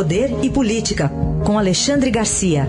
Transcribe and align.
Poder 0.00 0.30
e 0.42 0.48
Política, 0.48 1.10
com 1.44 1.58
Alexandre 1.58 2.10
Garcia. 2.10 2.66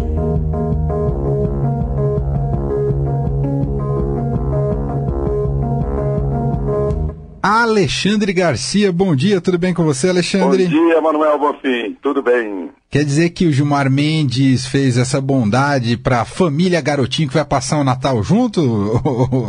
Alexandre 7.41 8.33
Garcia, 8.33 8.91
bom 8.91 9.15
dia, 9.15 9.39
tudo 9.39 9.57
bem 9.57 9.73
com 9.73 9.85
você, 9.85 10.09
Alexandre? 10.09 10.65
Bom 10.65 10.71
dia, 10.71 10.99
Manuel 10.99 11.39
Bonfim, 11.39 11.97
tudo 12.01 12.21
bem? 12.21 12.69
Quer 12.89 13.05
dizer 13.05 13.29
que 13.29 13.45
o 13.45 13.51
Gilmar 13.53 13.89
Mendes 13.89 14.67
fez 14.67 14.97
essa 14.97 15.21
bondade 15.21 15.95
para 15.95 16.19
a 16.19 16.25
família 16.25 16.81
Garotinho 16.81 17.29
que 17.29 17.35
vai 17.35 17.45
passar 17.45 17.79
o 17.79 17.85
Natal 17.85 18.21
junto, 18.21 18.59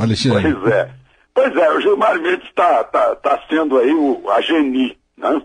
Alexandre? 0.01 0.55
Pois 0.55 0.73
é. 0.73 0.89
Pois 1.35 1.57
é, 1.57 1.73
o 1.73 1.81
Gilmar 1.81 2.17
Mendes 2.21 2.47
está 2.47 2.85
tá, 2.85 3.17
tá 3.17 3.43
sendo 3.51 3.77
aí 3.77 3.93
o, 3.93 4.23
a 4.31 4.41
geni, 4.41 4.97
né? 5.19 5.43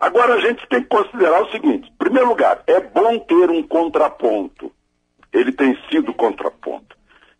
Agora 0.00 0.34
a 0.34 0.40
gente 0.40 0.66
tem 0.66 0.82
que 0.82 0.88
considerar 0.88 1.42
o 1.42 1.50
seguinte, 1.50 1.90
em 1.90 1.96
primeiro 1.98 2.30
lugar, 2.30 2.62
é 2.66 2.80
bom 2.80 3.18
ter 3.18 3.50
um 3.50 3.62
contraponto. 3.62 4.72
Ele 5.30 5.52
tem 5.52 5.78
sido 5.90 6.14
contraponto. 6.14 6.96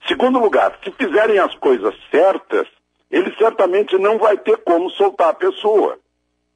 Segundo 0.07 0.39
lugar, 0.39 0.79
se 0.85 0.91
fizerem 0.93 1.39
as 1.39 1.55
coisas 1.55 1.95
certas, 2.11 2.69
ele 3.11 3.35
certamente 3.37 3.97
não 3.97 4.19
vai 4.19 4.37
ter 4.37 4.59
como 4.59 4.91
soltar 4.91 5.31
a 5.31 5.35
pessoa. 5.35 5.99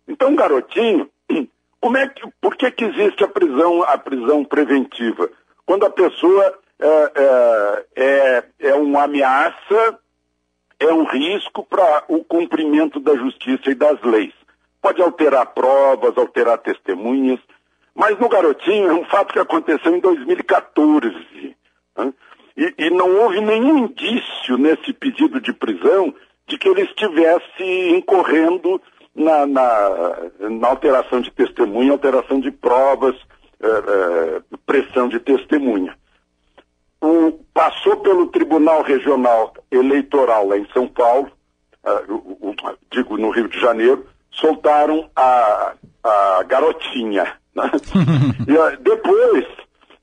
Então, 0.07 0.37
garotinho, 0.37 1.09
como 1.81 1.97
é 1.97 2.07
que, 2.07 2.23
por 2.39 2.55
que, 2.55 2.71
que 2.71 2.85
existe 2.85 3.25
a 3.25 3.29
prisão, 3.29 3.83
a 3.83 3.97
prisão 3.97 4.45
preventiva? 4.45 5.31
Quando 5.65 5.87
a 5.87 5.91
pessoa 5.91 6.59
é, 6.79 7.13
é, 7.15 7.85
é, 7.97 8.45
é 8.69 8.75
uma 8.75 9.05
ameaça, 9.05 9.99
é 10.79 10.93
um 10.93 11.05
risco 11.05 11.65
para 11.65 12.05
o 12.09 12.23
cumprimento 12.23 13.01
da 13.01 13.17
justiça 13.17 13.71
e 13.71 13.75
das 13.75 14.01
leis. 14.03 14.35
Pode 14.85 15.01
alterar 15.01 15.47
provas, 15.47 16.15
alterar 16.19 16.59
testemunhas, 16.59 17.41
mas 17.95 18.19
no 18.19 18.29
garotinho 18.29 18.91
é 18.91 18.93
um 18.93 19.05
fato 19.07 19.33
que 19.33 19.39
aconteceu 19.39 19.97
em 19.97 19.99
2014. 19.99 21.57
Né? 21.97 22.13
E, 22.55 22.75
e 22.77 22.91
não 22.91 23.17
houve 23.17 23.41
nenhum 23.41 23.79
indício 23.79 24.59
nesse 24.59 24.93
pedido 24.93 25.41
de 25.41 25.55
prisão 25.55 26.15
de 26.47 26.59
que 26.59 26.69
ele 26.69 26.83
estivesse 26.83 27.65
incorrendo 27.97 28.79
na, 29.15 29.47
na, 29.47 30.19
na 30.51 30.69
alteração 30.69 31.23
de 31.23 31.31
testemunha, 31.31 31.93
alteração 31.93 32.39
de 32.39 32.51
provas, 32.51 33.17
é, 33.63 33.67
é, 33.67 34.43
pressão 34.67 35.09
de 35.09 35.19
testemunha. 35.19 35.97
O, 37.01 37.33
passou 37.55 37.97
pelo 38.01 38.27
Tribunal 38.27 38.83
Regional 38.83 39.55
Eleitoral 39.71 40.47
lá 40.47 40.59
em 40.59 40.69
São 40.75 40.87
Paulo, 40.87 41.33
uh, 41.87 42.13
o, 42.13 42.51
o, 42.51 42.55
digo 42.93 43.17
no 43.17 43.31
Rio 43.31 43.49
de 43.49 43.59
Janeiro, 43.59 44.13
soltaram 44.35 45.11
a, 45.15 45.75
a 46.03 46.43
garotinha. 46.45 47.37
Né? 47.55 47.71
e, 48.49 48.77
depois, 48.83 49.47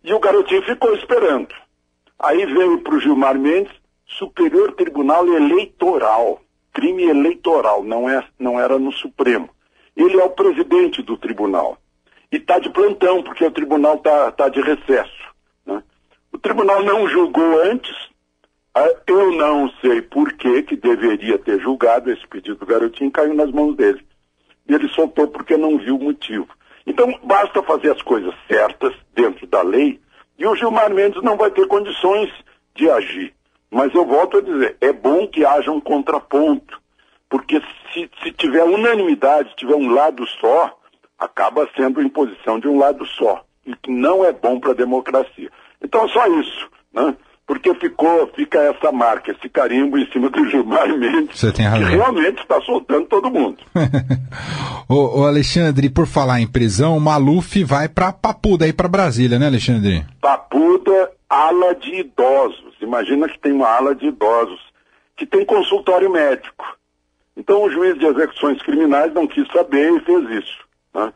e 0.04 0.14
o 0.14 0.20
garotinho 0.20 0.64
ficou 0.64 0.94
esperando. 0.96 1.54
Aí 2.20 2.46
veio 2.46 2.80
para 2.80 2.96
o 2.96 3.00
Gilmar 3.00 3.38
Mendes, 3.38 3.74
Superior 4.06 4.74
Tribunal 4.74 5.28
Eleitoral. 5.28 6.42
Crime 6.74 7.04
eleitoral, 7.04 7.84
não, 7.84 8.10
é, 8.10 8.24
não 8.40 8.60
era 8.60 8.80
no 8.80 8.92
Supremo. 8.94 9.50
Ele 9.96 10.20
é 10.20 10.24
o 10.24 10.30
presidente 10.30 11.02
do 11.02 11.18
tribunal. 11.18 11.78
E 12.32 12.38
está 12.38 12.60
de 12.60 12.70
plantão, 12.70 13.22
porque 13.24 13.44
o 13.44 13.52
tribunal 13.52 13.96
está 13.96 14.32
tá 14.32 14.48
de 14.48 14.62
recesso. 14.62 15.12
Né? 15.66 15.84
O 16.32 16.38
tribunal 16.38 16.82
não 16.82 17.08
julgou 17.10 17.62
antes. 17.64 17.94
Ah, 18.74 18.88
eu 19.06 19.32
não 19.34 19.70
sei 19.82 20.02
por 20.02 20.32
que, 20.34 20.64
que 20.64 20.78
deveria 20.78 21.38
ter 21.38 21.60
julgado 21.60 22.10
esse 22.10 22.26
pedido 22.26 22.56
do 22.56 22.66
garotinho, 22.66 23.12
caiu 23.12 23.34
nas 23.34 23.52
mãos 23.52 23.76
dele. 23.76 24.02
Ele 24.74 24.88
soltou 24.90 25.28
porque 25.28 25.58
não 25.58 25.78
viu 25.78 25.96
o 25.96 26.04
motivo. 26.04 26.48
Então, 26.86 27.14
basta 27.24 27.62
fazer 27.64 27.92
as 27.92 28.02
coisas 28.02 28.34
certas 28.48 28.94
dentro 29.14 29.46
da 29.48 29.62
lei 29.62 30.00
e 30.38 30.46
o 30.48 30.56
Gilmar 30.56 30.92
Mendes 30.92 31.22
não 31.22 31.38
vai 31.38 31.52
ter 31.52 31.68
condições 31.68 32.32
de 32.74 32.90
agir. 32.90 33.34
Mas 33.70 33.94
eu 33.94 34.06
volto 34.06 34.38
a 34.38 34.42
dizer, 34.42 34.76
é 34.82 34.92
bom 34.92 35.28
que 35.28 35.46
haja 35.46 35.72
um 35.72 35.80
contraponto, 35.80 36.82
porque 37.30 37.62
se, 37.94 38.10
se 38.22 38.32
tiver 38.32 38.64
unanimidade, 38.64 39.56
tiver 39.56 39.76
um 39.76 39.94
lado 39.94 40.26
só, 40.28 40.78
acaba 41.18 41.70
sendo 41.78 42.02
imposição 42.02 42.60
de 42.60 42.68
um 42.68 42.80
lado 42.80 43.06
só, 43.06 43.46
e 43.66 43.76
que 43.76 43.92
não 43.92 44.26
é 44.26 44.34
bom 44.34 44.60
para 44.60 44.72
a 44.72 44.76
democracia. 44.76 45.52
Então, 45.82 46.10
só 46.10 46.26
isso, 46.28 46.70
né? 46.92 47.16
Porque 47.52 47.76
ficou, 47.76 48.32
fica 48.34 48.60
essa 48.60 48.94
marca, 48.94 49.34
esse 49.34 49.50
carimbo 49.50 49.98
em 49.98 50.10
cima 50.10 50.30
do 50.30 50.50
Gilmar 50.50 50.88
Mendes, 50.98 51.38
Você 51.38 51.52
tem 51.52 51.66
razão. 51.66 51.86
que 51.86 51.96
realmente 51.98 52.42
está 52.42 52.62
soltando 52.62 53.08
todo 53.08 53.30
mundo. 53.30 53.58
ô, 54.88 55.20
ô, 55.20 55.26
Alexandre, 55.26 55.90
por 55.90 56.08
falar 56.08 56.40
em 56.40 56.48
prisão, 56.48 56.96
o 56.96 57.02
Maluf 57.02 57.62
vai 57.66 57.90
para 57.90 58.14
Papuda, 58.14 58.64
aí 58.64 58.72
para 58.72 58.88
Brasília, 58.88 59.38
né, 59.38 59.48
Alexandre? 59.48 60.06
Papuda, 60.22 61.12
ala 61.30 61.76
de 61.76 61.94
idosos. 61.94 62.74
Imagina 62.80 63.28
que 63.28 63.38
tem 63.38 63.52
uma 63.52 63.68
ala 63.68 63.94
de 63.94 64.06
idosos 64.06 64.62
que 65.18 65.26
tem 65.26 65.44
consultório 65.44 66.10
médico. 66.10 66.66
Então 67.36 67.66
o 67.66 67.70
juiz 67.70 68.00
de 68.00 68.06
execuções 68.06 68.62
criminais 68.62 69.14
não 69.14 69.28
quis 69.28 69.46
saber 69.52 69.92
e 69.92 70.00
fez 70.00 70.30
isso. 70.42 70.58
Né? 70.96 71.12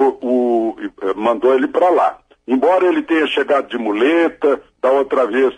O, 0.00 0.04
o, 0.04 0.76
mandou 1.14 1.54
ele 1.54 1.68
para 1.68 1.90
lá. 1.90 2.18
Embora 2.48 2.86
ele 2.86 3.02
tenha 3.02 3.26
chegado 3.26 3.68
de 3.68 3.76
muleta, 3.76 4.62
da 4.80 4.90
outra 4.90 5.26
vez 5.26 5.52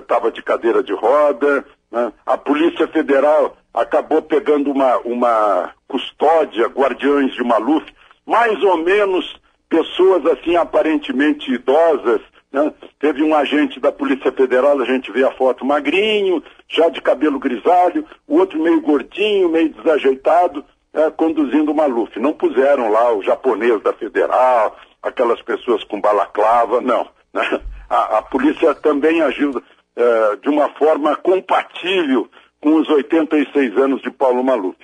estava 0.00 0.30
de 0.30 0.42
cadeira 0.42 0.82
de 0.82 0.92
roda, 0.92 1.64
né? 1.90 2.12
a 2.26 2.36
Polícia 2.36 2.86
Federal 2.88 3.56
acabou 3.72 4.20
pegando 4.20 4.70
uma, 4.70 4.98
uma 4.98 5.70
custódia, 5.86 6.66
guardiões 6.66 7.32
de 7.34 7.42
Maluf, 7.42 7.86
mais 8.26 8.62
ou 8.62 8.78
menos 8.78 9.40
pessoas 9.68 10.26
assim 10.26 10.56
aparentemente 10.56 11.52
idosas, 11.52 12.20
né? 12.52 12.72
Teve 12.98 13.22
um 13.22 13.34
agente 13.34 13.78
da 13.78 13.92
Polícia 13.92 14.32
Federal, 14.32 14.80
a 14.80 14.84
gente 14.84 15.10
vê 15.12 15.24
a 15.24 15.30
foto 15.30 15.64
magrinho, 15.64 16.42
já 16.68 16.88
de 16.88 17.00
cabelo 17.00 17.38
grisalho, 17.38 18.04
o 18.26 18.38
outro 18.38 18.60
meio 18.60 18.80
gordinho, 18.80 19.48
meio 19.48 19.68
desajeitado, 19.68 20.64
é, 20.92 21.10
conduzindo 21.10 21.70
o 21.70 21.74
Maluf. 21.74 22.18
Não 22.18 22.32
puseram 22.32 22.90
lá 22.90 23.12
o 23.14 23.22
japonês 23.22 23.80
da 23.82 23.92
Federal, 23.92 24.76
aquelas 25.02 25.40
pessoas 25.42 25.84
com 25.84 26.00
balaclava, 26.00 26.80
não. 26.80 27.06
Né? 27.32 27.60
A, 27.88 28.18
a, 28.18 28.22
polícia 28.22 28.72
também 28.72 29.20
agiu 29.20 29.60
é, 29.96 30.36
de 30.36 30.48
uma 30.48 30.68
forma 30.74 31.16
compatível 31.16 32.28
com 32.60 32.76
os 32.76 32.88
86 32.88 33.76
anos 33.76 34.02
de 34.02 34.10
Paulo 34.10 34.44
Maluf. 34.44 34.76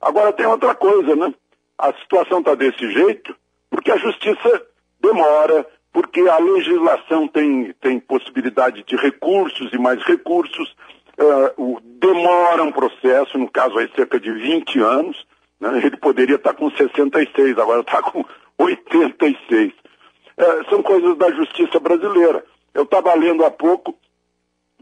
Agora 0.00 0.32
tem 0.32 0.46
outra 0.46 0.74
coisa, 0.74 1.16
né? 1.16 1.34
A 1.78 1.92
situação 1.94 2.38
está 2.38 2.54
desse 2.54 2.90
jeito 2.90 3.34
porque 3.74 3.90
a 3.90 3.96
justiça 3.96 4.62
demora, 5.00 5.66
porque 5.92 6.20
a 6.20 6.38
legislação 6.38 7.26
tem, 7.26 7.74
tem 7.80 7.98
possibilidade 7.98 8.84
de 8.84 8.94
recursos 8.94 9.72
e 9.72 9.78
mais 9.78 10.00
recursos, 10.04 10.74
uh, 11.18 11.60
o, 11.60 11.80
demora 11.82 12.62
um 12.62 12.70
processo, 12.70 13.36
no 13.36 13.50
caso 13.50 13.76
aí 13.78 13.90
cerca 13.96 14.20
de 14.20 14.30
20 14.30 14.78
anos, 14.80 15.26
né? 15.60 15.80
ele 15.84 15.96
poderia 15.96 16.36
estar 16.36 16.54
com 16.54 16.70
66, 16.70 17.58
agora 17.58 17.80
está 17.80 18.00
com 18.00 18.24
86. 18.58 19.72
Uh, 19.72 19.74
é, 20.36 20.64
são 20.70 20.82
coisas 20.82 21.16
da 21.18 21.30
justiça 21.32 21.80
brasileira. 21.80 22.44
Eu 22.72 22.84
estava 22.84 23.12
lendo 23.14 23.44
há 23.44 23.50
pouco 23.50 23.98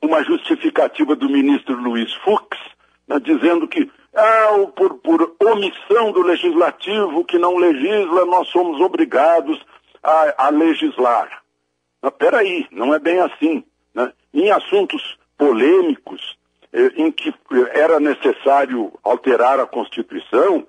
uma 0.02 0.22
justificativa 0.24 1.14
do 1.14 1.28
ministro 1.28 1.76
Luiz 1.76 2.12
Fux, 2.16 2.58
né, 3.06 3.20
dizendo 3.20 3.68
que 3.68 3.90
ah, 4.14 4.66
por, 4.74 4.98
por 4.98 5.34
omissão 5.40 6.12
do 6.12 6.22
legislativo 6.22 7.24
que 7.24 7.38
não 7.38 7.56
legisla, 7.56 8.26
nós 8.26 8.48
somos 8.48 8.80
obrigados 8.80 9.58
a, 10.02 10.46
a 10.46 10.50
legislar. 10.50 11.42
Mas 12.02 12.12
peraí, 12.18 12.66
não 12.70 12.92
é 12.92 12.98
bem 12.98 13.20
assim. 13.20 13.64
Né? 13.94 14.12
Em 14.34 14.50
assuntos 14.50 15.16
polêmicos, 15.38 16.36
eh, 16.72 16.92
em 16.96 17.10
que 17.10 17.32
era 17.72 18.00
necessário 18.00 18.92
alterar 19.02 19.60
a 19.60 19.66
Constituição, 19.66 20.66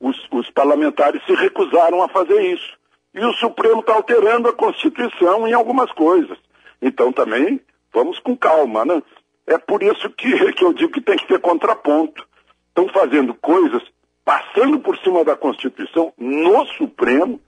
os, 0.00 0.16
os 0.30 0.50
parlamentares 0.50 1.22
se 1.26 1.34
recusaram 1.34 2.02
a 2.02 2.08
fazer 2.08 2.40
isso. 2.52 2.78
E 3.12 3.24
o 3.24 3.32
Supremo 3.34 3.80
está 3.80 3.94
alterando 3.94 4.48
a 4.48 4.52
Constituição 4.52 5.46
em 5.46 5.52
algumas 5.52 5.90
coisas. 5.92 6.38
Então 6.80 7.12
também 7.12 7.60
vamos 7.96 8.18
com 8.18 8.36
calma, 8.36 8.84
né? 8.84 9.02
É 9.46 9.56
por 9.56 9.82
isso 9.82 10.10
que, 10.10 10.30
que 10.52 10.62
eu 10.62 10.74
digo 10.74 10.92
que 10.92 11.00
tem 11.00 11.16
que 11.16 11.26
ter 11.26 11.40
contraponto. 11.40 12.26
Estão 12.68 12.88
fazendo 12.88 13.32
coisas 13.32 13.82
passando 14.22 14.78
por 14.80 14.98
cima 14.98 15.24
da 15.24 15.34
Constituição 15.34 16.12
no 16.18 16.66
Supremo 16.66 17.40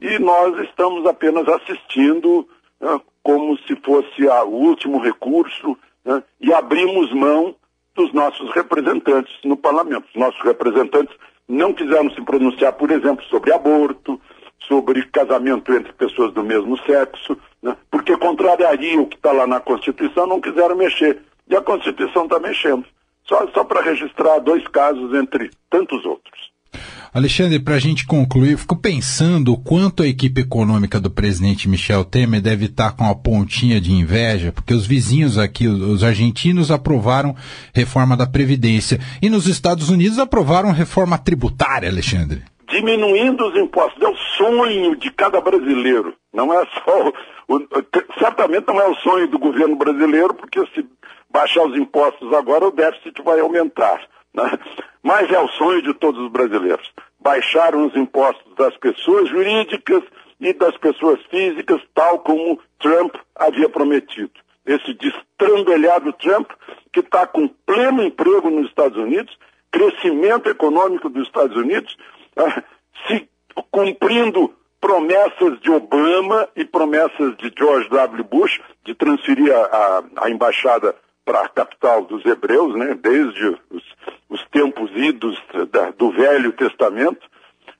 e 0.00 0.18
nós 0.18 0.58
estamos 0.60 1.04
apenas 1.06 1.46
assistindo 1.46 2.48
né, 2.80 2.98
como 3.22 3.58
se 3.58 3.76
fosse 3.76 4.26
o 4.26 4.46
último 4.46 4.98
recurso 5.00 5.76
né, 6.02 6.22
e 6.40 6.50
abrimos 6.54 7.12
mão 7.12 7.54
dos 7.94 8.10
nossos 8.14 8.50
representantes 8.52 9.34
no 9.44 9.56
parlamento. 9.56 10.06
Os 10.14 10.18
nossos 10.18 10.40
representantes 10.40 11.14
não 11.46 11.74
quiseram 11.74 12.08
se 12.10 12.22
pronunciar, 12.22 12.72
por 12.72 12.90
exemplo, 12.90 13.24
sobre 13.26 13.52
aborto, 13.52 14.18
sobre 14.60 15.04
casamento 15.08 15.74
entre 15.74 15.92
pessoas 15.92 16.32
do 16.32 16.44
mesmo 16.44 16.78
sexo, 16.84 17.36
né, 17.62 17.76
porque 17.90 18.16
contrariaria 18.16 19.00
o 19.00 19.06
que 19.06 19.16
está 19.16 19.32
lá 19.32 19.46
na 19.46 19.60
Constituição, 19.60 20.26
não 20.26 20.40
quiseram 20.40 20.76
mexer. 20.76 21.18
E 21.48 21.56
a 21.56 21.60
Constituição 21.60 22.24
está 22.24 22.38
mexendo. 22.38 22.84
Só, 23.24 23.46
só 23.52 23.64
para 23.64 23.82
registrar 23.82 24.38
dois 24.38 24.66
casos 24.68 25.14
entre 25.14 25.50
tantos 25.68 26.04
outros. 26.04 26.50
Alexandre, 27.12 27.58
para 27.58 27.74
a 27.74 27.78
gente 27.80 28.06
concluir, 28.06 28.56
fico 28.56 28.76
pensando 28.76 29.52
o 29.52 29.58
quanto 29.58 30.04
a 30.04 30.06
equipe 30.06 30.42
econômica 30.42 31.00
do 31.00 31.10
presidente 31.10 31.68
Michel 31.68 32.04
Temer 32.04 32.40
deve 32.40 32.66
estar 32.66 32.92
tá 32.92 32.96
com 32.96 33.04
a 33.04 33.14
pontinha 33.16 33.80
de 33.80 33.92
inveja, 33.92 34.52
porque 34.52 34.72
os 34.72 34.86
vizinhos 34.86 35.36
aqui, 35.36 35.66
os 35.66 36.04
argentinos, 36.04 36.70
aprovaram 36.70 37.34
reforma 37.74 38.16
da 38.16 38.28
Previdência 38.28 39.00
e 39.20 39.28
nos 39.28 39.48
Estados 39.48 39.88
Unidos 39.90 40.20
aprovaram 40.20 40.70
reforma 40.70 41.18
tributária, 41.18 41.88
Alexandre. 41.88 42.42
Diminuindo 42.70 43.48
os 43.48 43.56
impostos, 43.56 44.00
é 44.00 44.08
o 44.08 44.16
sonho 44.16 44.94
de 44.94 45.10
cada 45.10 45.40
brasileiro. 45.40 46.14
Não 46.32 46.54
é 46.54 46.64
só. 46.66 47.12
O, 47.48 47.60
certamente 48.18 48.68
não 48.68 48.80
é 48.80 48.86
o 48.86 48.94
sonho 48.96 49.26
do 49.26 49.40
governo 49.40 49.74
brasileiro, 49.74 50.32
porque 50.34 50.64
se 50.66 50.86
baixar 51.28 51.64
os 51.64 51.76
impostos 51.76 52.32
agora, 52.32 52.68
o 52.68 52.70
déficit 52.70 53.20
vai 53.22 53.40
aumentar. 53.40 54.00
Né? 54.32 54.56
Mas 55.02 55.28
é 55.32 55.40
o 55.40 55.48
sonho 55.48 55.82
de 55.82 55.92
todos 55.94 56.20
os 56.20 56.30
brasileiros. 56.30 56.88
Baixaram 57.18 57.86
os 57.86 57.96
impostos 57.96 58.54
das 58.54 58.76
pessoas 58.76 59.28
jurídicas 59.28 60.04
e 60.40 60.52
das 60.52 60.76
pessoas 60.76 61.20
físicas, 61.28 61.82
tal 61.92 62.20
como 62.20 62.60
Trump 62.78 63.14
havia 63.34 63.68
prometido. 63.68 64.30
Esse 64.64 64.94
destrambelhado 64.94 66.12
Trump, 66.12 66.48
que 66.92 67.00
está 67.00 67.26
com 67.26 67.48
pleno 67.48 68.04
emprego 68.04 68.48
nos 68.48 68.68
Estados 68.68 68.96
Unidos, 68.96 69.36
crescimento 69.70 70.48
econômico 70.48 71.08
dos 71.08 71.26
Estados 71.26 71.56
Unidos, 71.56 71.96
ah, 72.36 72.62
se 73.06 73.28
cumprindo 73.70 74.54
promessas 74.80 75.60
de 75.60 75.70
Obama 75.70 76.48
e 76.56 76.64
promessas 76.64 77.36
de 77.36 77.52
George 77.56 77.88
W. 77.90 78.24
Bush 78.24 78.60
de 78.84 78.94
transferir 78.94 79.54
a, 79.54 79.60
a, 79.60 80.24
a 80.24 80.30
embaixada 80.30 80.94
para 81.24 81.42
a 81.42 81.48
capital 81.48 82.02
dos 82.02 82.24
hebreus, 82.24 82.74
né, 82.74 82.94
desde 82.94 83.56
os, 83.70 83.82
os 84.28 84.44
tempos 84.50 84.90
idos 84.94 85.38
da, 85.70 85.90
do 85.90 86.10
Velho 86.10 86.52
Testamento, 86.52 87.28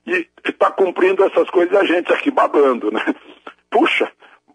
e 0.05 0.27
está 0.45 0.71
cumprindo 0.71 1.23
essas 1.23 1.49
coisas 1.49 1.75
a 1.75 1.83
gente 1.83 2.13
aqui 2.13 2.31
babando. 2.31 2.91
Né? 2.91 3.03
Puxa, 3.69 4.11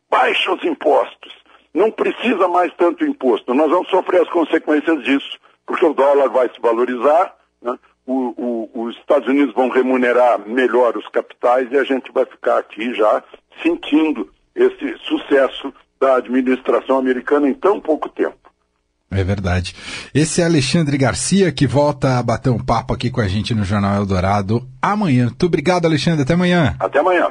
baixa 0.08 0.52
os 0.52 0.64
impostos, 0.64 1.32
não 1.74 1.90
precisa 1.90 2.48
mais 2.48 2.72
tanto 2.74 3.04
imposto, 3.04 3.52
nós 3.52 3.70
vamos 3.70 3.88
sofrer 3.88 4.22
as 4.22 4.30
consequências 4.30 5.02
disso, 5.02 5.38
porque 5.66 5.84
o 5.84 5.92
dólar 5.92 6.28
vai 6.28 6.48
se 6.48 6.60
valorizar, 6.60 7.34
né? 7.60 7.76
o, 8.06 8.70
o, 8.74 8.86
os 8.86 8.96
Estados 8.96 9.28
Unidos 9.28 9.54
vão 9.54 9.68
remunerar 9.68 10.38
melhor 10.46 10.96
os 10.96 11.08
capitais 11.08 11.70
e 11.72 11.76
a 11.76 11.84
gente 11.84 12.12
vai 12.12 12.24
ficar 12.24 12.58
aqui 12.58 12.94
já 12.94 13.22
sentindo 13.62 14.30
esse 14.54 14.96
sucesso 15.04 15.72
da 16.00 16.16
administração 16.16 16.98
americana 16.98 17.48
em 17.48 17.54
tão 17.54 17.80
pouco 17.80 18.08
tempo. 18.08 18.36
É 19.10 19.22
verdade. 19.22 19.74
Esse 20.14 20.40
é 20.40 20.44
Alexandre 20.44 20.98
Garcia 20.98 21.52
que 21.52 21.66
volta 21.66 22.18
a 22.18 22.22
bater 22.22 22.50
um 22.50 22.58
papo 22.58 22.92
aqui 22.92 23.10
com 23.10 23.20
a 23.20 23.28
gente 23.28 23.54
no 23.54 23.64
Jornal 23.64 23.96
Eldorado 23.96 24.66
amanhã. 24.82 25.26
Muito 25.26 25.46
obrigado, 25.46 25.86
Alexandre. 25.86 26.22
Até 26.22 26.34
amanhã. 26.34 26.76
Até 26.78 26.98
amanhã. 26.98 27.30